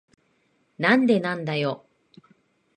[0.79, 1.85] なんでなんだよ。